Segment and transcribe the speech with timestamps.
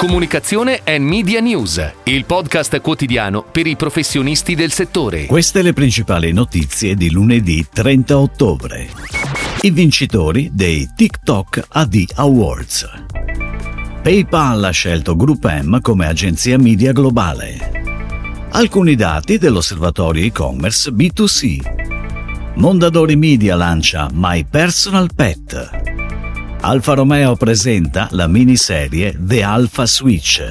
[0.00, 5.26] Comunicazione e Media News, il podcast quotidiano per i professionisti del settore.
[5.26, 8.88] Queste le principali notizie di lunedì 30 ottobre.
[9.60, 12.88] I vincitori dei TikTok AD Awards.
[14.00, 18.48] PayPal ha scelto Group M come agenzia media globale.
[18.52, 22.54] Alcuni dati dell'osservatorio e-commerce B2C.
[22.54, 25.89] Mondadori Media lancia My Personal Pet.
[26.62, 30.42] Alfa Romeo presenta la miniserie The Alpha Switch.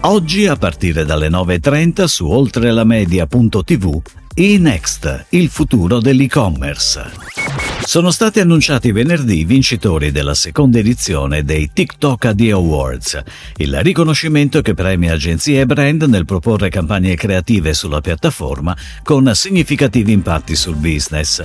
[0.00, 4.02] Oggi a partire dalle 9.30 su oltrelamedia.tv
[4.34, 7.04] e-Next, il futuro dell'e-commerce.
[7.84, 13.22] Sono stati annunciati venerdì i vincitori della seconda edizione dei TikTok AD Awards,
[13.58, 20.10] il riconoscimento che premia agenzie e brand nel proporre campagne creative sulla piattaforma con significativi
[20.10, 21.44] impatti sul business.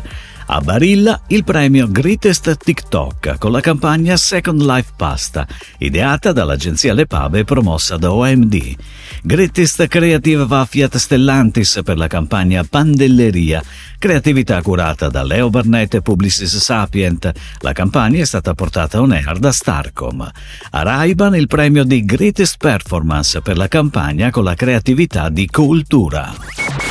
[0.53, 7.05] A Barilla il premio Greatest TikTok con la campagna Second Life Pasta, ideata dall'agenzia Le
[7.05, 8.75] Pave e promossa da OMD.
[9.23, 13.63] Greatest Creative va a Fiat Stellantis per la campagna Pandelleria,
[13.97, 17.31] creatività curata da Leo Barnett e Publicis Sapient.
[17.59, 20.29] La campagna è stata portata on air da Starcom.
[20.71, 26.90] A Raiban il premio di Greatest Performance per la campagna con la creatività di Cultura.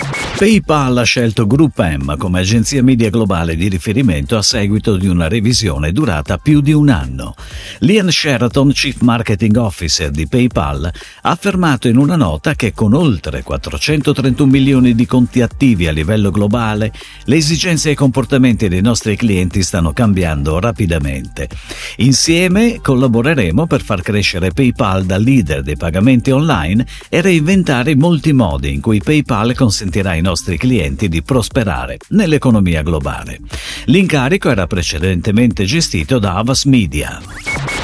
[0.41, 5.27] PayPal ha scelto Group M come agenzia media globale di riferimento a seguito di una
[5.27, 7.35] revisione durata più di un anno.
[7.81, 13.43] Lian Sheraton, Chief Marketing Officer di PayPal, ha affermato in una nota che con oltre
[13.43, 16.91] 431 milioni di conti attivi a livello globale,
[17.25, 21.49] le esigenze e i comportamenti dei nostri clienti stanno cambiando rapidamente.
[21.97, 28.73] Insieme collaboreremo per far crescere PayPal da leader dei pagamenti online e reinventare molti modi
[28.73, 33.41] in cui PayPal consentirà ai nostri nostri clienti di prosperare nell'economia globale.
[33.85, 37.19] L'incarico era precedentemente gestito da Avas Media.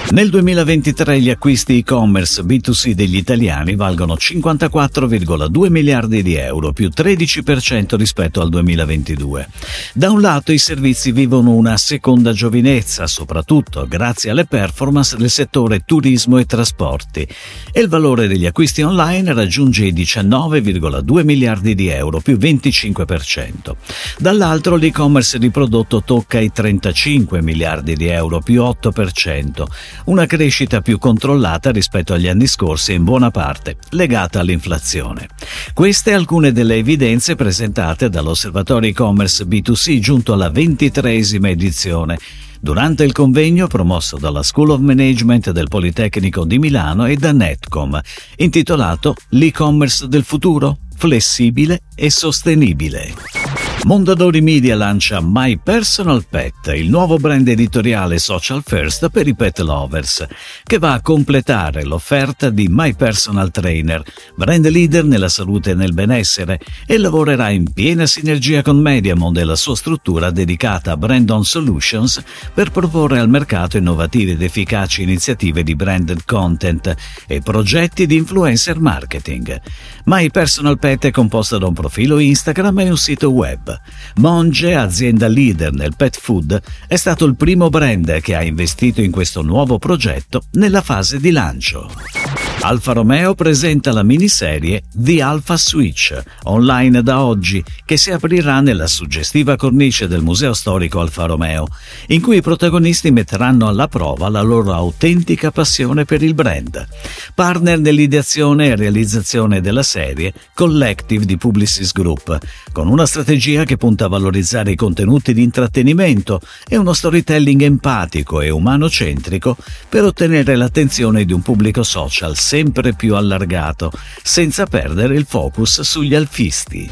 [0.09, 7.97] Nel 2023 gli acquisti e-commerce B2C degli italiani valgono 54,2 miliardi di euro, più 13%
[7.97, 9.49] rispetto al 2022.
[9.93, 15.81] Da un lato i servizi vivono una seconda giovinezza, soprattutto grazie alle performance del settore
[15.81, 17.27] turismo e trasporti,
[17.73, 23.75] e il valore degli acquisti online raggiunge i 19,2 miliardi di euro, più 25%.
[24.19, 29.65] Dall'altro l'e-commerce di prodotto tocca i 35 miliardi di euro, più 8%
[30.05, 35.27] una crescita più controllata rispetto agli anni scorsi in buona parte legata all'inflazione.
[35.73, 42.17] Queste alcune delle evidenze presentate dall'Osservatorio e-commerce B2C giunto alla ventitresima edizione
[42.59, 47.99] durante il convegno promosso dalla School of Management del Politecnico di Milano e da Netcom,
[48.37, 53.56] intitolato L'e-commerce del futuro, flessibile e sostenibile.
[53.87, 59.59] Mondadori Media lancia My Personal Pet, il nuovo brand editoriale social first per i pet
[59.59, 60.27] lovers,
[60.65, 64.03] che va a completare l'offerta di My Personal Trainer,
[64.35, 69.45] brand leader nella salute e nel benessere, e lavorerà in piena sinergia con Mediamond e
[69.45, 72.21] la sua struttura dedicata a Brand On Solutions
[72.53, 76.93] per proporre al mercato innovative ed efficaci iniziative di branded content
[77.25, 79.61] e progetti di influencer marketing.
[80.03, 83.75] My Personal Pet è composta da un profilo Instagram e un sito web.
[84.15, 89.11] Monge, azienda leader nel pet food, è stato il primo brand che ha investito in
[89.11, 92.46] questo nuovo progetto nella fase di lancio.
[92.59, 98.87] Alfa Romeo presenta la miniserie The Alpha Switch, online da oggi, che si aprirà nella
[98.87, 101.67] suggestiva cornice del Museo Storico Alfa Romeo,
[102.07, 106.85] in cui i protagonisti metteranno alla prova la loro autentica passione per il brand.
[107.33, 112.37] Partner nell'ideazione e realizzazione della serie Collective di Publicis Group,
[112.73, 118.41] con una strategia che punta a valorizzare i contenuti di intrattenimento e uno storytelling empatico
[118.41, 119.55] e umano-centrico
[119.87, 122.55] per ottenere l'attenzione di un pubblico social sempre
[122.93, 123.91] più allargato,
[124.21, 126.89] senza perdere il focus sugli alfisti.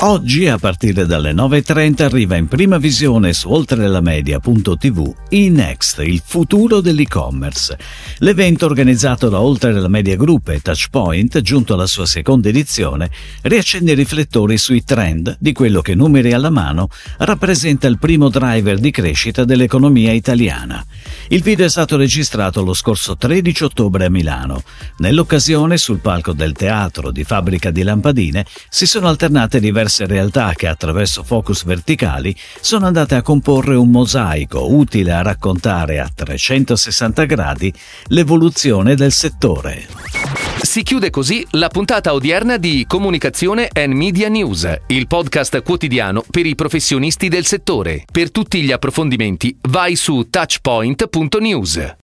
[0.00, 7.78] Oggi, a partire dalle 9.30, arriva in prima visione su oltrelamedia.tv e-Next, il futuro dell'e-commerce.
[8.18, 13.10] L'evento organizzato da Oltre la Media Group e Touchpoint, giunto alla sua seconda edizione,
[13.40, 16.88] riaccende i riflettori sui trend di quello che numeri alla mano
[17.18, 20.84] rappresenta il primo driver di crescita dell'economia italiana.
[21.28, 24.62] Il video è stato registrato lo scorso 13 ottobre a Milano.
[24.98, 30.52] Nell'occasione, sul palco del teatro di Fabbrica di Lampadine, si sono alternate diverse diverse realtà
[30.54, 37.24] che attraverso focus verticali sono andate a comporre un mosaico utile a raccontare a 360
[37.24, 37.72] gradi
[38.08, 39.86] l'evoluzione del settore.
[40.60, 46.46] Si chiude così la puntata odierna di Comunicazione and Media News, il podcast quotidiano per
[46.46, 48.04] i professionisti del settore.
[48.10, 51.94] Per tutti gli approfondimenti vai su touchpoint.news.